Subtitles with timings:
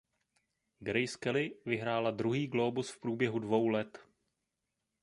[0.79, 3.99] Grace Kelly vyhrála druhý Glóbus v průběhu dvou let.